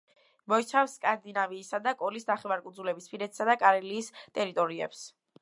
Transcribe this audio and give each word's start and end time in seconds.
მოიცავს 0.51 0.95
სკანდინავიისა 0.99 1.79
და 1.89 1.93
კოლის 1.99 2.25
ნახევარკუნძულების, 2.31 3.11
ფინეთისა 3.13 3.49
და 3.53 3.59
კარელიის 3.67 4.13
ტერიტორიებს. 4.41 5.07